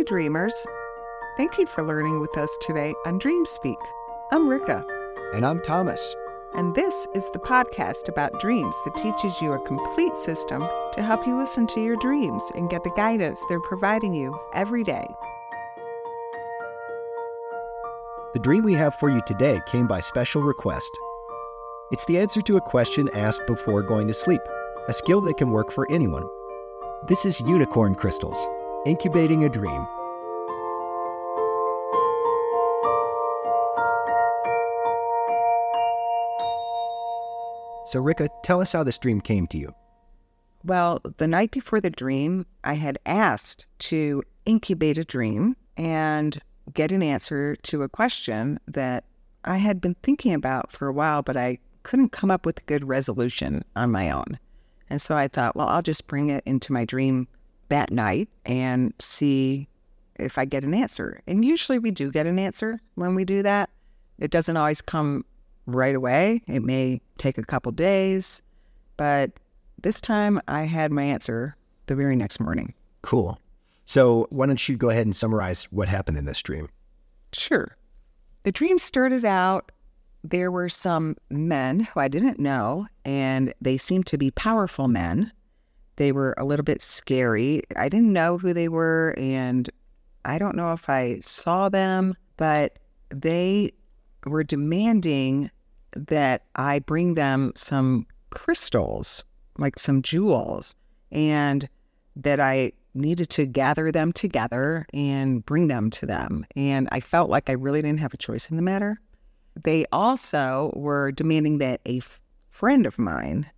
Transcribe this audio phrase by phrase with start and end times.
[0.00, 0.54] Hi, dreamers.
[1.36, 3.76] Thank you for learning with us today on DreamSpeak.
[4.32, 4.82] I'm Rica,
[5.34, 6.00] And I'm Thomas.
[6.54, 11.26] and this is the podcast about dreams that teaches you a complete system to help
[11.26, 15.06] you listen to your dreams and get the guidance they're providing you every day.
[18.32, 20.98] The dream we have for you today came by special request.
[21.92, 24.40] It's the answer to a question asked before going to sleep,
[24.88, 26.26] a skill that can work for anyone.
[27.06, 28.38] This is Unicorn Crystals,
[28.86, 29.86] incubating a dream.
[37.86, 39.74] So, Rica, tell us how this dream came to you.
[40.64, 46.38] Well, the night before the dream, I had asked to incubate a dream and
[46.72, 49.04] get an answer to a question that
[49.44, 52.64] I had been thinking about for a while, but I couldn't come up with a
[52.66, 54.38] good resolution on my own.
[54.88, 57.26] And so I thought, well, I'll just bring it into my dream
[57.70, 59.68] that night and see
[60.16, 61.20] if I get an answer.
[61.26, 63.70] And usually we do get an answer when we do that.
[64.18, 65.24] It doesn't always come
[65.66, 68.42] right away, it may take a couple days,
[68.96, 69.30] but
[69.82, 72.74] this time I had my answer the very next morning.
[73.02, 73.38] Cool.
[73.84, 76.68] So, why don't you go ahead and summarize what happened in this dream?
[77.32, 77.76] Sure.
[78.42, 79.72] The dream started out
[80.22, 85.32] there were some men who I didn't know, and they seemed to be powerful men.
[86.00, 87.62] They were a little bit scary.
[87.76, 89.68] I didn't know who they were, and
[90.24, 92.78] I don't know if I saw them, but
[93.10, 93.72] they
[94.24, 95.50] were demanding
[95.94, 99.26] that I bring them some crystals,
[99.58, 100.74] like some jewels,
[101.12, 101.68] and
[102.16, 106.46] that I needed to gather them together and bring them to them.
[106.56, 108.96] And I felt like I really didn't have a choice in the matter.
[109.64, 112.00] They also were demanding that a
[112.48, 113.50] friend of mine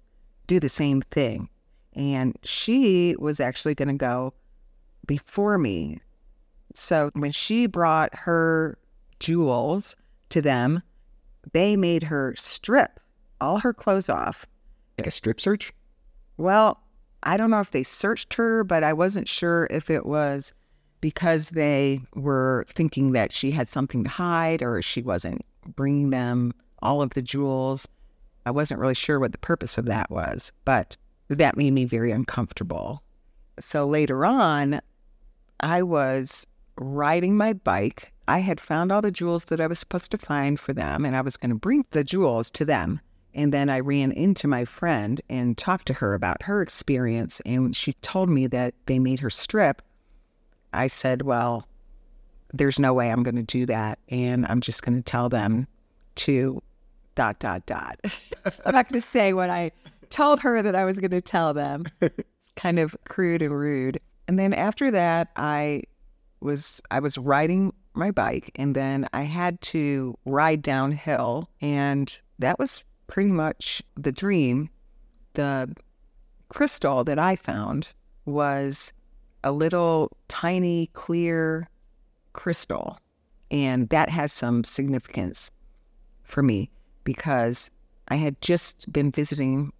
[0.48, 1.48] do the same thing.
[1.94, 4.32] And she was actually going to go
[5.06, 6.00] before me.
[6.74, 8.78] So when she brought her
[9.20, 9.96] jewels
[10.30, 10.82] to them,
[11.52, 13.00] they made her strip
[13.40, 14.46] all her clothes off.
[14.98, 15.72] Like a strip search?
[16.36, 16.80] Well,
[17.24, 20.54] I don't know if they searched her, but I wasn't sure if it was
[21.00, 26.54] because they were thinking that she had something to hide or she wasn't bringing them
[26.80, 27.86] all of the jewels.
[28.46, 30.96] I wasn't really sure what the purpose of that was, but
[31.36, 33.02] that made me very uncomfortable.
[33.58, 34.80] So later on,
[35.60, 38.12] I was riding my bike.
[38.28, 41.16] I had found all the jewels that I was supposed to find for them, and
[41.16, 43.00] I was going to bring the jewels to them.
[43.34, 47.40] And then I ran into my friend and talked to her about her experience.
[47.46, 49.80] And she told me that they made her strip.
[50.74, 51.66] I said, Well,
[52.52, 53.98] there's no way I'm going to do that.
[54.08, 55.66] And I'm just going to tell them
[56.16, 56.62] to
[57.14, 57.98] dot, dot, dot.
[58.66, 59.72] I'm not going to say what I
[60.12, 61.86] told her that I was going to tell them.
[62.02, 64.00] It's kind of crude and rude.
[64.28, 65.84] And then after that, I
[66.40, 72.58] was I was riding my bike and then I had to ride downhill and that
[72.58, 74.70] was pretty much the dream.
[75.34, 75.74] The
[76.48, 77.92] crystal that I found
[78.24, 78.92] was
[79.44, 81.68] a little tiny clear
[82.32, 82.98] crystal
[83.50, 85.50] and that has some significance
[86.24, 86.70] for me
[87.04, 87.70] because
[88.08, 89.72] I had just been visiting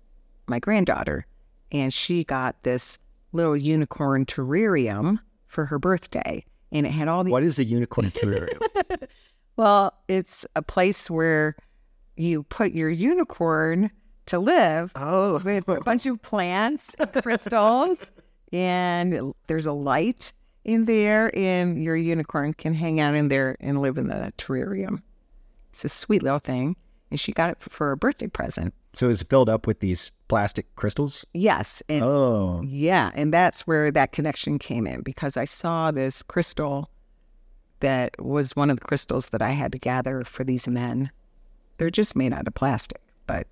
[0.46, 1.26] my granddaughter
[1.70, 2.98] and she got this
[3.32, 8.10] little unicorn terrarium for her birthday and it had all these What is a unicorn
[8.10, 8.60] terrarium?
[9.56, 11.54] well, it's a place where
[12.16, 13.90] you put your unicorn
[14.26, 18.10] to live oh, with a bunch of plants, crystals,
[18.52, 20.32] and there's a light
[20.64, 25.02] in there, and your unicorn can hang out in there and live in the terrarium.
[25.70, 26.76] It's a sweet little thing,
[27.10, 28.74] and she got it for a birthday present.
[28.92, 31.26] so it's filled up with these plastic crystals?
[31.34, 36.22] Yes, and Oh, Yeah, and that's where that connection came in because I saw this
[36.22, 36.88] crystal
[37.80, 41.10] that was one of the crystals that I had to gather for these men.
[41.76, 43.46] They're just made out of plastic, but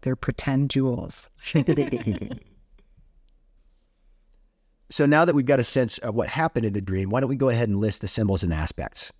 [0.00, 1.28] they're pretend jewels.
[4.90, 7.28] So now that we've got a sense of what happened in the dream, why don't
[7.28, 9.12] we go ahead and list the symbols and aspects?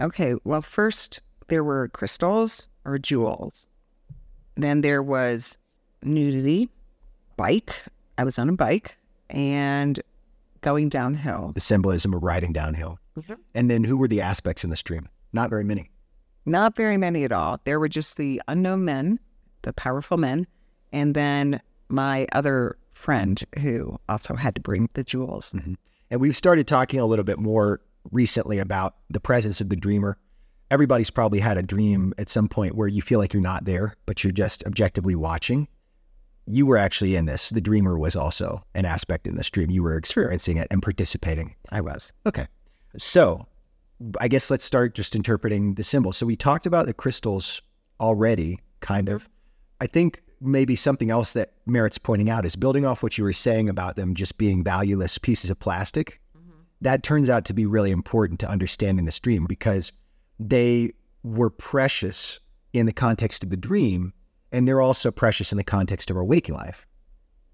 [0.00, 3.68] Okay, well, first there were crystals or jewels.
[4.56, 5.58] Then there was
[6.02, 6.68] nudity,
[7.36, 7.74] bike.
[8.18, 8.96] I was on a bike
[9.28, 10.00] and
[10.60, 11.52] going downhill.
[11.54, 12.98] The symbolism of riding downhill.
[13.18, 13.38] Mhm.
[13.54, 15.08] And then who were the aspects in the stream?
[15.32, 15.90] Not very many.
[16.46, 17.58] Not very many at all.
[17.64, 19.18] There were just the unknown men,
[19.62, 20.46] the powerful men,
[20.92, 25.54] and then my other friend who also had to bring the jewels.
[26.10, 27.80] And we've started talking a little bit more
[28.10, 30.16] recently about the presence of the dreamer.
[30.70, 33.94] Everybody's probably had a dream at some point where you feel like you're not there,
[34.06, 35.68] but you're just objectively watching.
[36.46, 37.50] You were actually in this.
[37.50, 39.70] The dreamer was also an aspect in this dream.
[39.70, 41.54] You were experiencing it and participating.
[41.70, 42.12] I was.
[42.26, 42.46] Okay.
[42.96, 43.46] So
[44.18, 46.12] I guess let's start just interpreting the symbol.
[46.12, 47.62] So we talked about the crystals
[48.00, 49.28] already, kind of.
[49.80, 53.32] I think maybe something else that merits pointing out is building off what you were
[53.32, 56.20] saying about them just being valueless pieces of plastic.
[56.36, 56.60] Mm-hmm.
[56.80, 59.92] That turns out to be really important to understanding the dream because
[60.38, 60.92] they
[61.22, 62.40] were precious
[62.72, 64.14] in the context of the dream,
[64.52, 66.86] and they're also precious in the context of our waking life,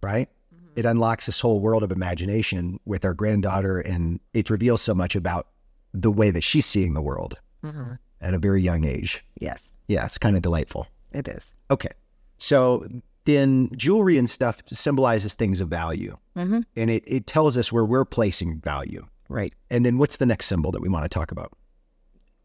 [0.02, 0.28] right?
[0.76, 5.16] It unlocks this whole world of imagination with our granddaughter, and it reveals so much
[5.16, 5.48] about
[5.94, 7.38] the way that she's seeing the world
[8.20, 9.24] at a very young age.
[9.40, 10.86] Yes, Yeah, it's kind of delightful.
[11.12, 11.54] it is.
[11.70, 11.90] Okay.
[12.38, 12.86] So
[13.24, 16.60] then jewelry and stuff symbolizes things of value, Mm-hmm.
[16.76, 19.06] and it, it tells us where we're placing value.
[19.30, 19.54] Right.
[19.70, 21.52] And then what's the next symbol that we want to talk about?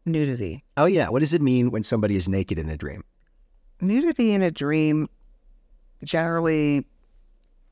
[0.04, 0.64] Nudity.
[0.76, 1.08] Oh, yeah.
[1.10, 3.04] What does it mean when somebody is naked in a dream?
[3.82, 5.08] Nudity in a dream
[6.04, 6.86] generally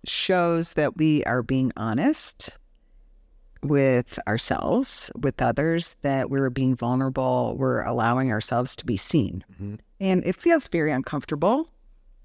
[0.05, 2.59] shows that we are being honest
[3.63, 9.45] with ourselves, with others, that we're being vulnerable, we're allowing ourselves to be seen.
[9.61, 9.79] Mhm.
[10.01, 11.69] And it feels very uncomfortable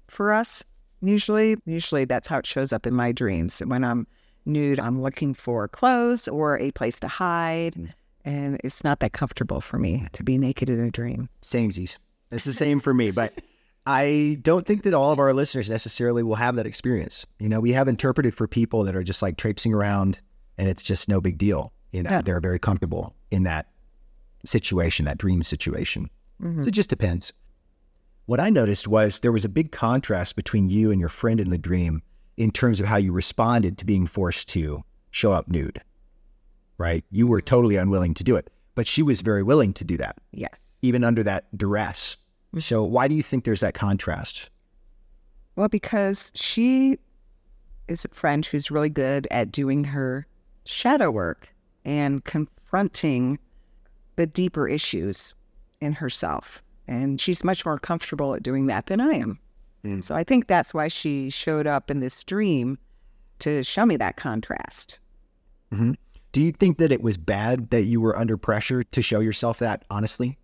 [0.08, 0.64] for us.
[1.02, 3.60] Usually, usually that's how it shows up in my dreams.
[3.60, 4.06] When I'm
[4.46, 7.94] nude, I'm looking for clothes or a place to hide.
[8.24, 11.28] And it's not that comfortable for me to be naked in a dream.
[11.42, 11.98] Samesies.
[12.32, 13.34] It's the same for me, but
[13.86, 17.24] I don't think that all of our listeners necessarily will have that experience.
[17.38, 20.18] You know, we have interpreted for people that are just like traipsing around
[20.58, 21.72] and it's just no big deal.
[21.92, 22.22] You know, Yeah.
[22.22, 23.68] they're very comfortable in that
[24.44, 26.10] situation, that dream situation.
[26.42, 26.64] Mhm.
[26.64, 27.32] So it just depends.
[28.26, 31.50] What I noticed was there was a big contrast between you and your friend in
[31.50, 32.02] the dream
[32.36, 35.80] in terms of how you responded to being forced to show up nude,
[36.76, 37.04] right?
[37.10, 40.16] You were totally unwilling to do it, but she was very willing to do that
[40.32, 40.78] Yes.
[40.82, 42.16] even under that duress.
[42.58, 44.48] So why do you think there's that contrast?
[45.56, 46.98] Well, because she
[47.88, 50.26] is a friend who's really good at doing her
[50.64, 51.54] shadow work
[51.84, 53.38] and confronting
[54.16, 55.34] the deeper issues
[55.80, 56.62] in herself.
[56.88, 59.38] And she's much more comfortable at doing that than I am.
[59.84, 60.02] Mm.
[60.02, 62.78] So I think that's why she showed up in this dream
[63.40, 64.98] to show me that contrast.
[66.32, 69.58] Do you think that it was bad that you were under pressure to show yourself
[69.60, 70.38] that honestly?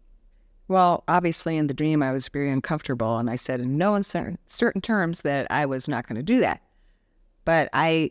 [0.73, 4.39] Well, obviously, in the dream, I was very uncomfortable, and I said in no uncertain
[4.47, 6.63] certain terms that I was not going to do that.
[7.45, 8.11] But I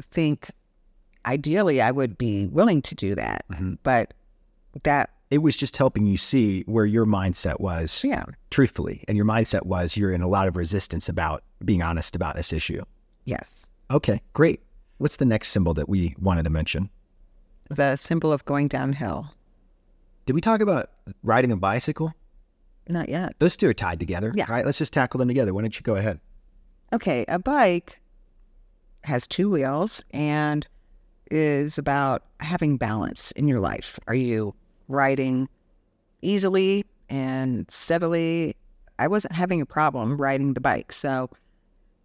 [0.00, 0.50] think
[1.26, 3.44] ideally I would be willing to do that.
[3.50, 3.78] Mhm.
[3.82, 4.14] But
[4.84, 9.02] that, It was just helping you see where your mindset was, yeah, truthfully.
[9.08, 12.52] And your mindset was you're in a lot of resistance about being honest about this
[12.52, 12.82] issue.
[13.24, 13.68] yes.
[13.90, 14.60] Okay, great.
[14.98, 16.90] What's the next symbol that we wanted to mention?
[17.70, 19.32] The symbol of going downhill.
[20.26, 20.90] Did we talk about
[21.22, 22.12] riding a bicycle?
[22.88, 23.34] Not yet.
[23.38, 24.32] Those two are tied together.
[24.34, 24.50] Yeah.
[24.50, 24.64] Right?
[24.64, 25.54] Let's just tackle them together.
[25.54, 26.20] Why don't you go ahead?
[26.92, 28.00] Okay, a bike
[29.04, 30.66] has two wheels and
[31.30, 33.98] is about having balance in your life.
[34.06, 34.54] Are you
[34.88, 35.48] riding
[36.22, 38.56] easily and steadily?
[38.98, 40.92] I wasn't having a problem riding the bike.
[40.92, 41.30] So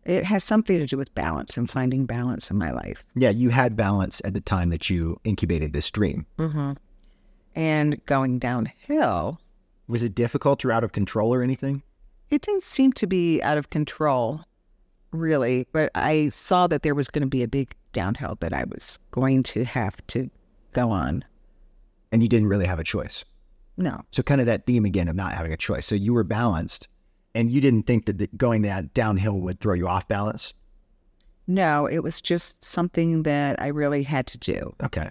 [0.03, 3.05] it has something to do with balance and finding balance in my life.
[3.15, 6.25] Yeah, you had balance at the time that you incubated this dream.
[6.37, 6.73] Mm-hmm.
[7.55, 9.39] And going downhill,
[9.87, 11.83] Was it difficult or out of control or anything?
[12.29, 14.45] it didn't seem to be out of control,
[15.11, 15.67] really.
[15.73, 18.99] But I saw that there was going to be a big downhill that I was
[19.11, 20.29] going to have to
[20.71, 21.25] go on.
[22.13, 23.25] And you didn't really have a choice.
[23.75, 25.85] No, So kind of that theme again of not having a choice.
[25.85, 26.87] So you were balanced
[27.35, 30.53] and you didn't think that the, going that downhill would throw you off balance.
[31.47, 34.73] no, it was just something that I really had to do.
[34.83, 35.09] Okay.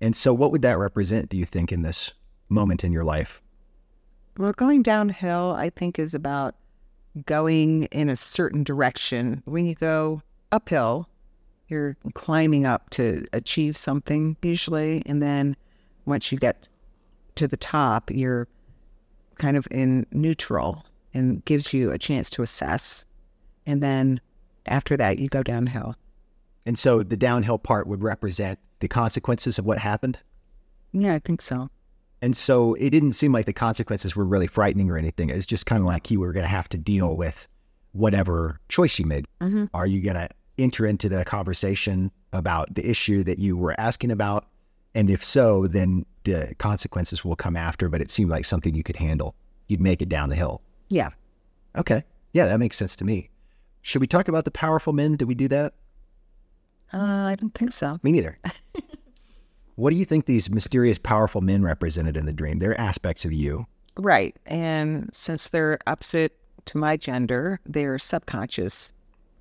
[0.00, 2.12] And so what would that represent, do you think, in this
[2.48, 3.42] moment in your life?
[4.36, 6.54] Well, going downhill, I think, is about
[7.26, 9.42] going in a certain direction.
[9.44, 11.08] When you go uphill,
[11.66, 15.02] you're climbing up to achieve something usually.
[15.06, 15.56] And then
[16.06, 16.68] once you get
[17.34, 18.46] to the top, you're
[19.36, 23.04] kind of in neutral and gives you a chance to assess.
[23.66, 24.20] And then
[24.66, 25.96] after that, you go downhill.
[26.64, 30.18] And so the downhill part would represent the consequences of what happened.
[30.92, 31.70] Yeah, I think so.
[32.20, 35.30] And so it didn't seem like the consequences were really frightening or anything.
[35.30, 37.46] It was just kind of like you were going to have to deal with
[37.92, 39.26] whatever choice you made.
[39.40, 39.66] Mm-hmm.
[39.72, 44.10] Are you going to enter into the conversation about the issue that you were asking
[44.10, 44.46] about?
[44.94, 48.82] And if so, then the consequences will come after, but it seemed like something you
[48.82, 49.34] could handle.
[49.68, 50.60] You'd make it down the hill.
[50.88, 51.10] Yeah.
[51.76, 52.02] Okay.
[52.32, 53.30] Yeah, that makes sense to me.
[53.82, 55.16] Should we talk about the powerful men?
[55.16, 55.74] Did we do that?
[56.92, 57.98] Uh, I don't think so.
[58.02, 58.38] Me neither.
[59.76, 62.58] what do you think these mysterious, powerful men represented in the dream?
[62.58, 63.66] They're aspects of you.
[63.96, 64.36] Right.
[64.46, 68.92] And since they're opposite to my gender, they're subconscious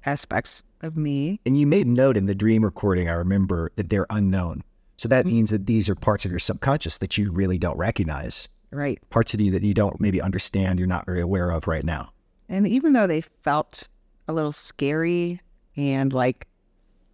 [0.05, 1.39] aspects of me.
[1.45, 4.63] And you made note in the dream recording, I remember, that they're unknown.
[4.97, 8.47] So that means that these are parts of your subconscious that you really don't recognize,
[8.71, 8.99] Right.
[9.11, 12.09] parts of you that you don't maybe understand, you're not very aware of right now.
[12.49, 13.87] And even though they felt
[14.27, 15.39] a little scary
[15.75, 16.47] and like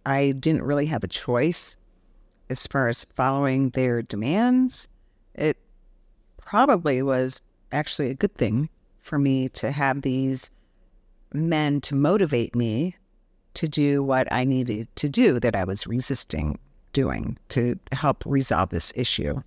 [0.06, 1.76] I didn't really have a choice
[2.50, 4.88] as far as following their demands,
[5.34, 5.56] it
[6.36, 7.40] probably was
[7.72, 8.68] actually a good thing
[9.00, 10.50] for me to have these
[11.32, 12.94] men to motivate me
[13.54, 16.58] to do what I needed to do that I was resisting
[16.92, 19.42] doing to help resolve this issue.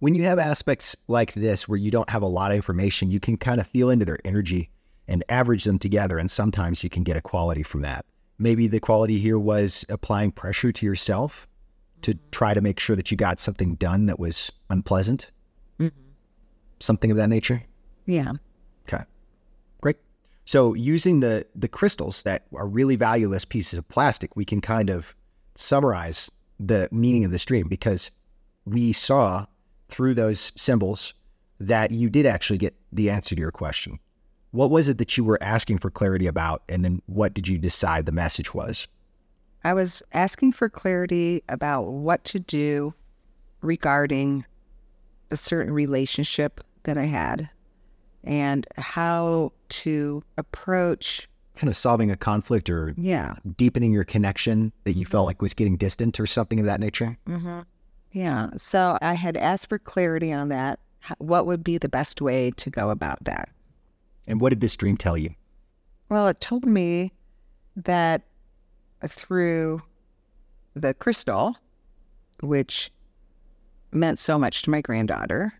[0.00, 3.20] When you have aspects like this where you don't have a lot of information, you
[3.20, 4.70] can kind of feel into their energy
[5.08, 6.18] and average them together.
[6.18, 8.04] And sometimes you can get a quality from that.
[8.38, 11.46] Maybe the quality here was applying pressure to yourself
[12.02, 15.30] to try to make sure that you got something done that was unpleasant.
[15.80, 16.00] Mm-hmm.
[16.80, 17.62] Something of that nature.
[18.04, 18.32] Yeah.
[18.86, 19.04] Okay.
[19.80, 19.96] Great.
[20.44, 24.90] So using the the crystals that are really valueless pieces of plastic, we can kind
[24.90, 25.14] of
[25.54, 28.10] summarize the meaning of this dream because
[28.64, 29.46] we saw
[29.88, 31.14] through those symbols
[31.58, 33.98] that you did actually get the answer to your question.
[34.56, 37.58] What was it that you were asking for clarity about and then what did you
[37.58, 38.88] decide the message was?
[39.62, 42.94] I was asking for clarity about what to do
[43.60, 44.46] regarding
[45.30, 47.50] a certain relationship that I had
[48.24, 54.94] and how to approach, Kind of solving a conflict or yeah, deepening your connection that
[54.94, 55.26] you felt mm-hmm.
[55.28, 57.18] like was getting distant or something of that nature?
[57.28, 57.60] Mm-hmm.
[58.12, 58.48] yeah.
[58.56, 60.80] So I had asked for clarity on that.
[61.18, 63.50] What would be the best way to go about that?
[64.26, 65.34] And what did this dream tell you?
[66.08, 67.12] Well, it told me
[67.76, 68.22] that
[69.06, 69.82] through
[70.74, 71.56] the crystal,
[72.40, 72.90] which
[73.92, 75.52] meant so much to my granddaughter,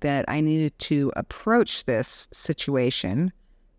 [0.00, 3.32] that I needed to approach this situation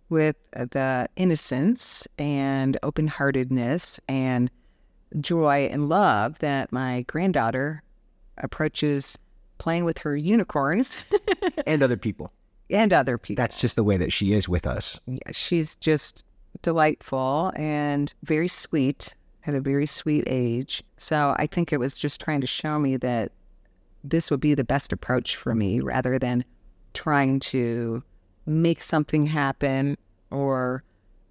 [0.10, 4.52] with the innocence and open heartedness and
[5.20, 7.82] joy and love that my granddaughter
[8.38, 9.18] approaches
[9.58, 11.04] playing with her unicorns
[11.66, 12.32] And other people.
[12.72, 13.42] And other people.
[13.42, 15.00] That's just the way that she is with us.
[15.08, 16.24] yeah, she's just
[16.62, 20.84] delightful and very sweet at a very sweet age.
[20.98, 23.32] So I think it was just trying to show me that
[24.04, 26.44] this would be the best approach for me rather than
[26.94, 28.04] trying to
[28.46, 29.98] make something happen
[30.30, 30.84] or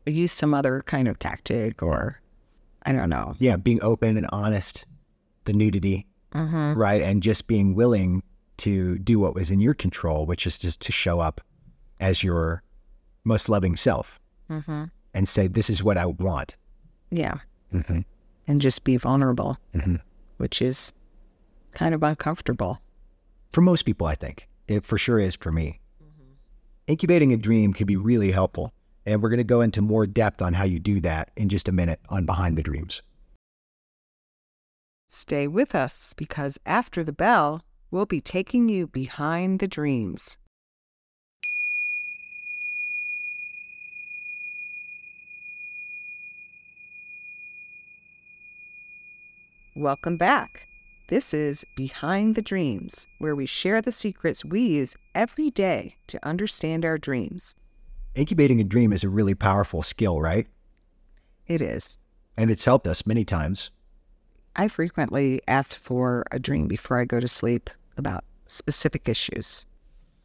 [0.06, 2.20] use some other kind of tactic or
[2.84, 3.34] I don't know.
[3.38, 4.86] Yeah, being open and honest,
[5.44, 6.78] the nudity, Mm-hmm.
[6.78, 7.02] right?
[7.02, 8.22] And just being willing
[8.60, 11.40] to do what was in your control, which is just to show up
[11.98, 12.62] as your
[13.24, 14.18] most loving self
[14.50, 14.84] Mm-hmm.
[15.14, 16.56] and say, This is what I want.
[17.10, 17.38] Yeah.
[17.72, 18.00] Mm-hmm.
[18.48, 20.00] And just be vulnerable, Mhm.
[20.38, 20.92] which is
[21.72, 22.80] kind of uncomfortable.
[23.52, 24.48] For most people, I think.
[24.66, 25.80] It for sure is for me.
[26.88, 28.72] Incubating a dream can be really helpful.
[29.06, 31.68] And we're going to go into more depth on how you do that in just
[31.68, 33.02] a minute on Behind the Dreams.
[35.08, 40.38] Stay with us because after the bell, we'll be taking you behind the dreams.
[49.76, 50.66] Welcome back.
[51.08, 56.24] This is Behind the Dreams, where we share the secrets we use every day to
[56.24, 57.54] understand our dreams.
[58.14, 60.46] Incubating a dream is a really powerful skill, right?
[61.46, 61.98] It is.
[62.36, 63.70] And it's helped us many times.
[64.54, 67.70] I frequently ask for a dream before I go to sleep
[68.00, 69.64] about specific issues.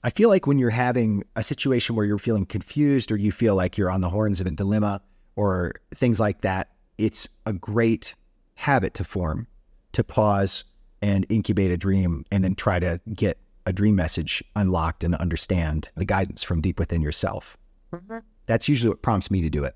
[0.04, 3.56] I feel like when you're having a situation where you're feeling confused or you feel
[3.56, 5.02] like you're on the horns of a dilemma
[5.36, 8.16] or things like that, it's a great
[8.56, 9.48] habit to form
[9.92, 10.64] to pause
[11.02, 15.90] and incubate a dream and then try to get a dream message unlocked and understand
[15.96, 17.58] the guidance from deep within yourself.
[17.94, 18.20] Mm-hmm.
[18.46, 19.76] That's usually what prompts me to do it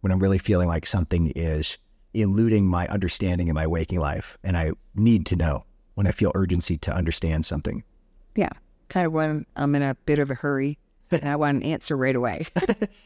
[0.00, 1.78] when I'm really feeling like something is
[2.12, 6.32] eluding my understanding in my waking life and I need to know when I feel
[6.34, 7.84] urgency to understand something.
[8.36, 8.50] Yeah,
[8.88, 10.78] kind of when I'm in a bit of a hurry
[11.10, 12.46] and I want an answer right away.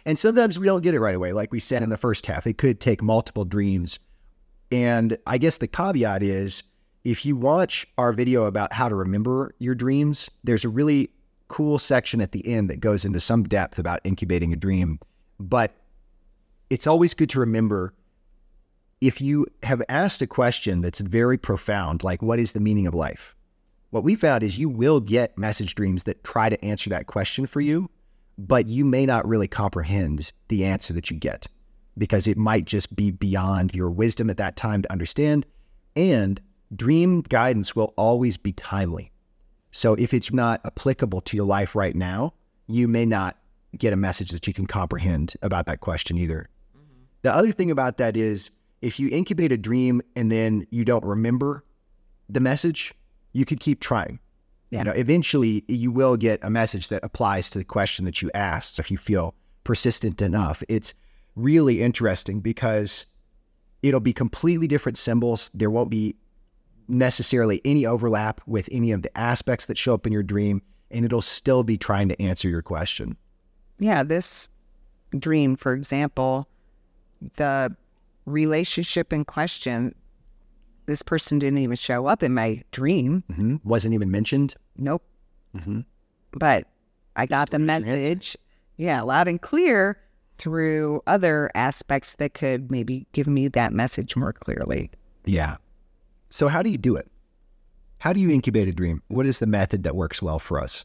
[0.06, 2.46] And sometimes we don't get it right away, like we said in the first half.
[2.46, 3.98] It could take multiple dreams.
[4.72, 6.62] And I guess the caveat is
[7.04, 11.10] if you watch our video about how to remember your dreams, there's a really
[11.48, 14.98] cool section at the end that goes into some depth about incubating a dream.
[15.38, 15.74] But
[16.70, 17.92] it's always good to remember
[19.00, 22.94] if you have asked a question that's very profound, like what is the meaning of
[22.94, 23.34] life?
[23.90, 27.46] What we found is you will get message dreams that try to answer that question
[27.46, 27.88] for you,
[28.36, 31.46] but you may not really comprehend the answer that you get
[31.96, 35.46] because it might just be beyond your wisdom at that time to understand.
[35.96, 36.40] And
[36.74, 39.10] dream guidance will always be timely.
[39.70, 42.34] So if it's not applicable to your life right now,
[42.66, 43.36] you may not
[43.76, 46.48] get a message that you can comprehend about that question either.
[46.76, 47.02] Mm-hmm.
[47.22, 48.50] The other thing about that is
[48.82, 51.64] if you incubate a dream and then you don't remember
[52.28, 52.94] the message,
[53.32, 54.18] you could keep trying.
[54.70, 54.78] Yeah.
[54.78, 58.30] You know, eventually you will get a message that applies to the question that you
[58.34, 60.62] asked if you feel persistent enough.
[60.68, 60.94] It's
[61.36, 63.06] really interesting because
[63.82, 65.50] it'll be completely different symbols.
[65.54, 66.16] There won't be
[66.88, 71.04] necessarily any overlap with any of the aspects that show up in your dream, and
[71.04, 73.16] it'll still be trying to answer your question.
[73.78, 74.50] Yeah, this
[75.18, 76.48] dream, for example,
[77.36, 77.74] the
[78.28, 79.94] relationship in question,
[80.86, 83.24] this person didn't even show up in my dream.
[83.30, 83.56] Mm-hmm.
[83.64, 84.54] Wasn't even mentioned.
[84.76, 85.02] Nope.
[85.56, 85.80] Mm-hmm.
[86.32, 86.66] But
[87.16, 87.86] I got the Where's your answer?
[87.86, 88.36] message,
[88.76, 90.00] yeah, loud and clear
[90.38, 94.90] through other aspects that could maybe give me that message more clearly.
[95.24, 95.56] Yeah.
[96.30, 97.10] So, how do you do it?
[97.98, 99.02] How do you incubate a dream?
[99.08, 100.84] What is the method that works well for us?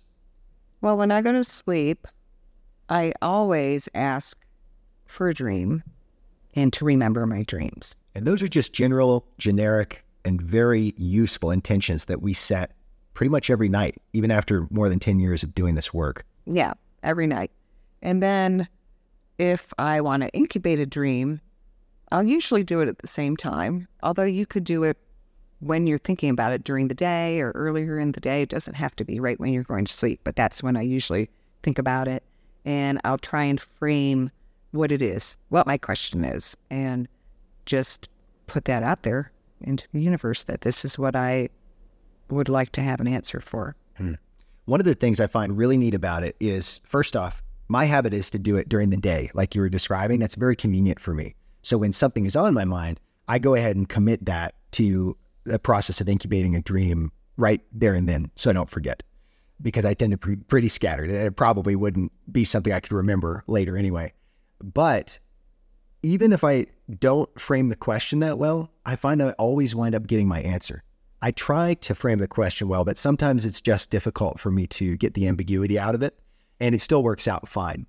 [0.81, 2.07] Well, when I go to sleep,
[2.89, 4.37] I always ask
[5.05, 5.83] for a dream
[6.55, 7.95] and to remember my dreams.
[8.15, 12.71] And those are just general, generic, and very useful intentions that we set
[13.13, 16.25] pretty much every night, even after more than 10 years of doing this work.
[16.45, 17.51] Yeah, every night.
[18.01, 18.67] And then
[19.37, 21.41] if I want to incubate a dream,
[22.11, 23.87] I'll usually do it at the same time.
[24.01, 24.97] Although you could do it
[25.63, 28.41] when you're thinking about it during the day or earlier in the day.
[28.41, 30.81] It doesn't have to be right when you're going to sleep, but that's when I
[30.81, 31.29] usually
[31.63, 32.23] think about it.
[32.65, 34.31] And I'll try and frame
[34.73, 37.07] what it is, what my question is, and
[37.65, 38.09] just
[38.47, 41.49] put that out there into the universe that this is what I
[42.29, 43.75] would like to have an answer for.
[43.97, 44.13] Hmm.
[44.65, 48.13] One of the things I find really neat about it is first off, my habit
[48.13, 50.19] is to do it during the day, like you were describing.
[50.19, 51.35] That's very convenient for me.
[51.61, 55.59] So when something is on my mind, I go ahead and commit that to the
[55.59, 59.03] process of incubating a dream right there and then so I don't forget
[59.61, 61.09] because I tend to be pretty scattered.
[61.09, 64.13] It probably wouldn't be something I could remember later anyway.
[64.63, 65.19] But
[66.01, 66.67] even if I
[66.99, 70.83] don't frame the question that well, I find I always wind up getting my answer.
[71.21, 74.97] I try to frame the question well, but sometimes it's just difficult for me to
[74.97, 76.17] get the ambiguity out of it,
[76.59, 77.85] and it still works out fine.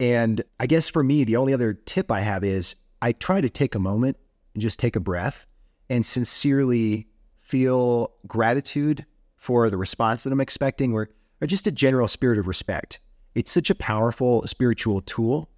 [0.00, 3.48] And I guess for me, the only other tip I have is I try to
[3.48, 4.16] take a moment
[4.54, 5.46] and just take a breath
[5.88, 7.06] and sincerely
[7.40, 9.06] feel gratitude
[9.36, 12.98] for the response that I'm expecting or, or just a general spirit of respect.
[13.34, 15.48] It's such a powerful spiritual tool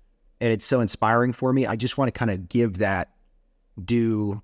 [0.41, 1.67] and it's so inspiring for me.
[1.67, 3.11] I just want to kind of give that
[3.83, 4.43] due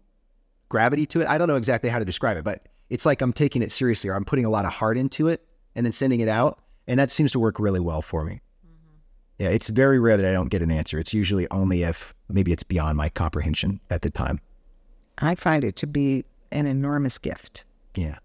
[0.68, 1.28] gravity to it.
[1.28, 4.10] I don't know exactly how to describe it, but it's like I'm taking it seriously
[4.10, 6.60] or I'm putting a lot of heart into it and then sending it out.
[6.86, 8.40] And that seems to work really well for me.
[8.66, 9.44] Mm-hmm.
[9.44, 10.98] Yeah, it's very rare that I don't get an answer.
[10.98, 14.40] It's usually only if maybe it's beyond my comprehension at the time.
[15.18, 17.64] I find it to be an enormous gift.
[17.94, 18.18] Yeah.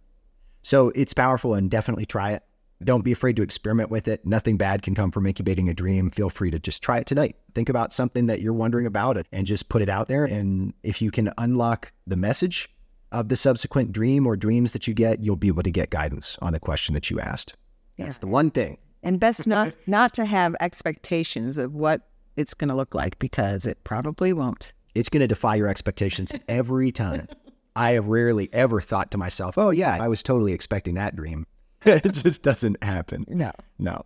[0.62, 2.44] So it's powerful and definitely try it.
[2.84, 4.26] Don't be afraid to experiment with it.
[4.26, 6.10] Nothing bad can come from incubating a dream.
[6.10, 7.38] Feel free to just try it tonight.
[7.54, 10.26] Think about something that you're wondering about and just put it out there.
[10.26, 12.70] And if you can unlock the message
[13.12, 16.38] of the subsequent dream or dreams that you get, you'll be able to get guidance
[16.42, 17.56] on the question that you asked.
[17.98, 18.78] That's the one thing.
[19.04, 22.02] And best not not to have expectations of what
[22.36, 24.74] it's going to look like because it probably won't.
[24.94, 27.28] It's going to defy your expectations every time.
[27.78, 31.46] I have rarely ever thought to myself, oh, yeah, I was totally expecting that dream.
[32.04, 33.26] it just doesn't happen.
[33.28, 33.52] No.
[33.78, 34.06] No.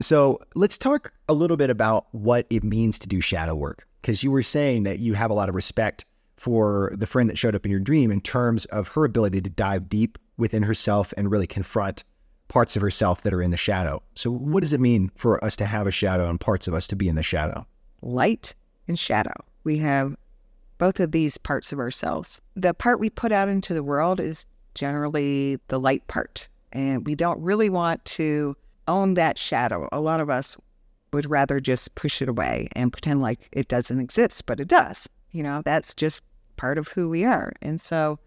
[0.00, 3.86] So let's talk a little bit about what it means to do shadow work.
[4.00, 6.04] Because you were saying that you have a lot of respect
[6.36, 9.50] for the friend that showed up in your dream in terms of her ability to
[9.50, 12.04] dive deep within herself and really confront
[12.46, 14.02] parts of herself that are in the shadow.
[14.14, 16.86] So, what does it mean for us to have a shadow and parts of us
[16.88, 17.66] to be in the shadow?
[18.00, 18.54] Light
[18.86, 19.34] and shadow.
[19.64, 20.16] We have
[20.78, 22.40] both of these parts of ourselves.
[22.54, 26.48] The part we put out into the world is generally the light part.
[26.72, 29.88] And we don't really want to own that shadow.
[29.92, 30.56] A lot of us
[31.12, 35.08] would rather just push it away and pretend like it doesn't exist, but it does.
[35.32, 36.22] You know, that's just
[36.56, 37.52] part of who we are.
[37.62, 38.18] And so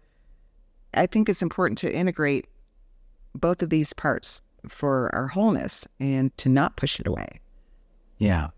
[0.94, 2.46] I think it's important to integrate
[3.34, 7.40] both of these parts for our wholeness and to not push it away.
[8.18, 8.48] Yeah.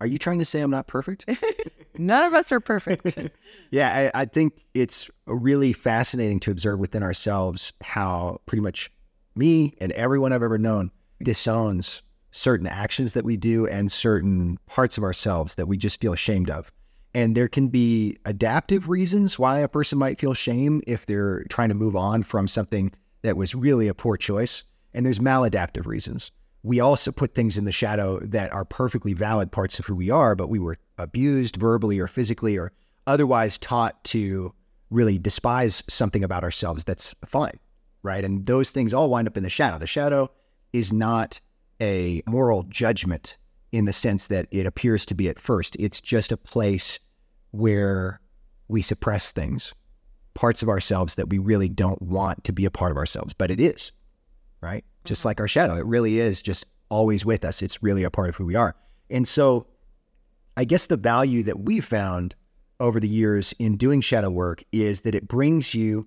[0.00, 1.24] Are you trying to say I'm not perfect?
[1.98, 3.30] None of us are perfect.
[3.70, 8.92] yeah, I, I think it's really fascinating to observe within ourselves how pretty much
[9.38, 10.90] me and everyone I've ever known
[11.22, 16.12] disowns certain actions that we do and certain parts of ourselves that we just feel
[16.12, 16.70] ashamed of.
[17.14, 21.70] And there can be adaptive reasons why a person might feel shame if they're trying
[21.70, 24.64] to move on from something that was really a poor choice.
[24.92, 26.30] And there's maladaptive reasons.
[26.62, 30.10] We also put things in the shadow that are perfectly valid parts of who we
[30.10, 32.72] are, but we were abused verbally or physically or
[33.06, 34.52] otherwise taught to
[34.90, 37.58] really despise something about ourselves that's fine,
[38.02, 38.24] right?
[38.24, 39.78] And those things all wind up in the shadow.
[39.78, 40.30] The shadow
[40.72, 41.40] is not
[41.80, 43.36] a moral judgment
[43.72, 45.76] in the sense that it appears to be at first.
[45.78, 46.98] It's just a place
[47.50, 48.20] where
[48.68, 49.74] we suppress things,
[50.34, 53.50] parts of ourselves that we really don't want to be a part of ourselves, but
[53.50, 53.92] it is,
[54.60, 54.84] right?
[55.04, 55.28] Just mm-hmm.
[55.28, 57.62] like our shadow, it really is just always with us.
[57.62, 58.74] It's really a part of who we are.
[59.10, 59.66] And so
[60.56, 62.34] I guess the value that we found
[62.80, 66.06] over the years in doing shadow work is that it brings you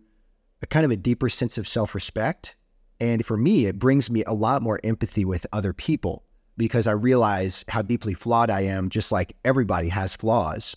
[0.61, 2.55] a kind of a deeper sense of self respect.
[2.99, 6.23] And for me, it brings me a lot more empathy with other people
[6.57, 10.75] because I realize how deeply flawed I am, just like everybody has flaws.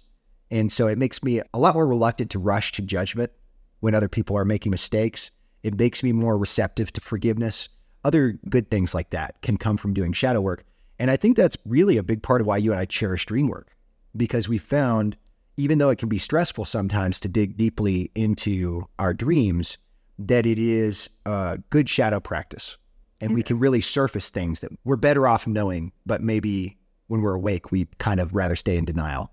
[0.51, 3.33] And so it makes me a lot more reluctant to rush to judgment
[3.81, 5.31] when other people are making mistakes.
[5.63, 7.69] It makes me more receptive to forgiveness.
[8.05, 10.65] Other good things like that can come from doing shadow work.
[10.99, 13.49] And I think that's really a big part of why you and I cherish dream
[13.49, 13.75] work
[14.17, 15.17] because we found,
[15.57, 19.79] even though it can be stressful sometimes to dig deeply into our dreams,
[20.19, 22.77] that it is a good shadow practice.
[23.21, 27.21] And It we can really surface things that we're better off knowing, but maybe when
[27.21, 29.31] we're awake, we kind of rather stay in denial.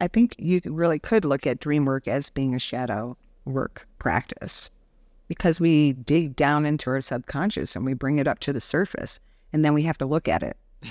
[0.00, 4.70] I think you really could look at dream work as being a shadow work practice
[5.28, 9.20] because we dig down into our subconscious and we bring it up to the surface
[9.52, 10.56] and then we have to look at it.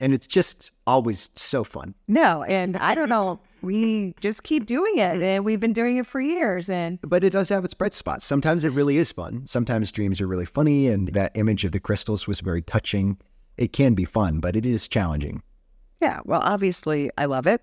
[0.00, 1.94] And it's just always so fun.
[2.08, 3.40] No, and I don't know.
[3.62, 6.68] We just keep doing it and we've been doing it for years.
[6.68, 8.24] And But it does have its bright spots.
[8.24, 9.46] Sometimes it really is fun.
[9.46, 13.18] Sometimes dreams are really funny, and that image of the crystals was very touching.
[13.56, 15.42] It can be fun, but it is challenging.
[16.00, 17.62] yeah, well, obviously, I love it.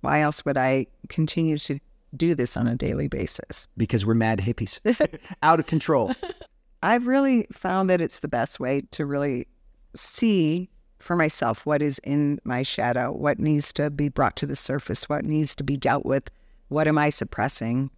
[0.00, 1.78] Why else would I continue to
[2.16, 3.68] do this on a daily basis?
[3.76, 4.80] because we're mad hippies,
[5.42, 6.12] out of control.
[6.82, 9.46] I've really found that it's the best way to really
[9.96, 10.68] see
[11.04, 15.08] for myself what is in my shadow, what needs to be brought to the surface,
[15.08, 16.30] what needs to be dealt with,
[16.68, 17.90] what am I suppressing?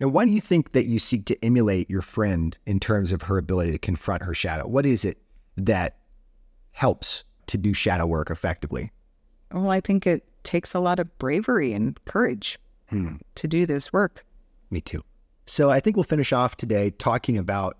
[0.00, 3.22] Now, why do you think that you seek to emulate your friend in terms of
[3.22, 4.66] her ability to confront her shadow?
[4.68, 5.18] What is it
[5.56, 5.96] that
[6.70, 8.92] helps to do shadow work effectively?
[9.52, 12.58] Well, I think it takes a lot of bravery and courage
[12.90, 13.16] Hmm.
[13.34, 14.24] to do this work.
[14.70, 15.02] Me too.
[15.46, 17.76] So I think we'll finish off today talking about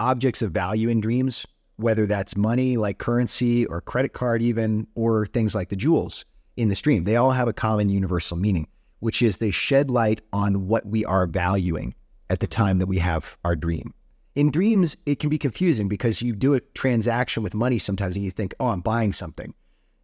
[0.00, 1.46] objects of value in dreams,
[1.80, 6.24] whether that's money like currency or credit card, even, or things like the jewels
[6.56, 7.04] in the stream.
[7.04, 8.68] They all have a common universal meaning,
[9.00, 11.94] which is they shed light on what we are valuing
[12.28, 13.94] at the time that we have our dream.
[14.36, 18.24] In dreams, it can be confusing because you do a transaction with money sometimes and
[18.24, 19.54] you think, oh, I'm buying something.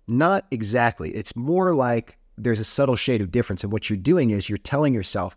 [0.08, 1.10] Not exactly.
[1.14, 3.62] It's more like there's a subtle shade of difference.
[3.62, 5.36] And what you're doing is you're telling yourself,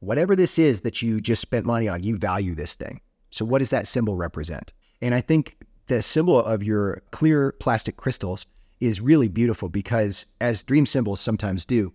[0.00, 3.00] whatever this is that you just spent money on, you value this thing.
[3.30, 4.72] So, what does that symbol represent?
[5.00, 8.46] And I think the symbol of your clear plastic crystals
[8.80, 11.92] is really beautiful because, as dream symbols sometimes do,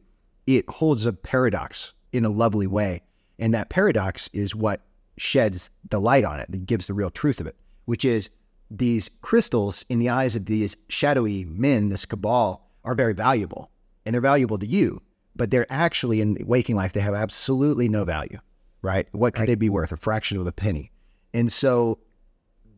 [0.48, 3.02] it holds a paradox in a lovely way.
[3.38, 4.82] And that paradox is what
[5.18, 8.30] sheds the light on it, that gives the real truth of it, which is
[8.72, 13.70] these crystals in the eyes of these shadowy men, this cabal, are very valuable
[14.06, 15.02] and they're valuable to you,
[15.36, 18.40] but they're actually in waking life, they have absolutely no value,
[18.82, 19.08] right?
[19.12, 19.92] What could they be worth?
[19.92, 20.92] A fraction of a penny.
[21.34, 22.00] And so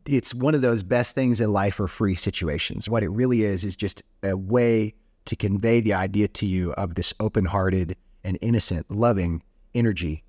[0.06, 2.90] it's one of those best things in life or free situations.
[2.90, 4.94] What it really is, is just a way
[5.26, 9.44] to convey the idea to you of this open hearted and innocent, loving
[9.76, 10.24] energy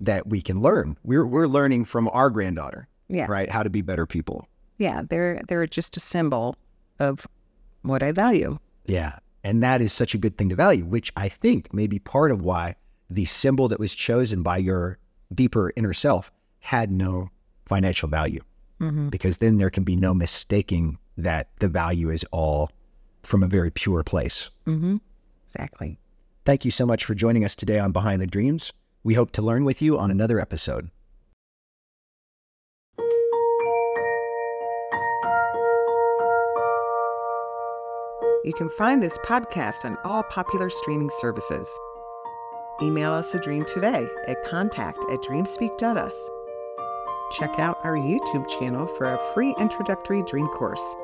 [0.00, 0.96] that we can learn.
[1.04, 3.26] We're, we're learning from our granddaughter, Yeah.
[3.28, 3.50] right?
[3.50, 4.48] How to be better people.
[4.78, 6.56] Yeah, they're they're just a symbol
[6.98, 7.26] of
[7.82, 8.58] what I value.
[8.86, 9.18] Yeah.
[9.44, 12.32] And that is such a good thing to value, which I think may be part
[12.32, 12.74] of why
[13.10, 14.98] the symbol that was chosen by your
[15.32, 17.28] deeper inner self had no
[17.66, 18.40] financial value.
[18.82, 19.08] Mm-hmm.
[19.08, 22.70] Because then there can be no mistaking that the value is all
[23.22, 24.50] from a very pure place.
[24.66, 24.96] Mm-hmm.
[25.46, 25.98] Exactly.
[26.44, 28.72] Thank you so much for joining us today on Behind the Dreams.
[29.04, 30.90] We hope to learn with you on another episode.
[38.44, 41.68] You can find this podcast on all popular streaming services.
[42.82, 46.30] Email us a dream today at contact at dreamspeak.us.
[47.32, 50.96] Check out our YouTube channel for a free introductory dream course.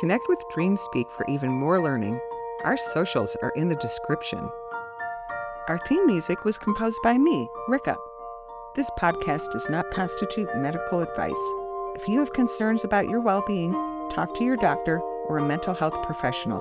[0.00, 2.18] Connect with DreamSpeak for even more learning.
[2.64, 4.50] Our socials are in the description.
[5.68, 7.96] Our theme music was composed by me, Rica.
[8.74, 11.32] This podcast does not constitute medical advice.
[11.94, 13.72] If you have concerns about your well being,
[14.10, 14.98] talk to your doctor
[15.28, 16.60] or a mental health professional.